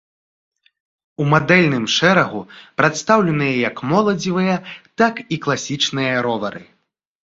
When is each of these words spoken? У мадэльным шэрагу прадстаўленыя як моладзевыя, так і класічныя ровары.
У 1.21 1.27
мадэльным 1.33 1.85
шэрагу 1.97 2.41
прадстаўленыя 2.81 3.55
як 3.69 3.75
моладзевыя, 3.95 4.59
так 5.01 5.27
і 5.35 5.45
класічныя 5.49 6.13
ровары. 6.31 6.61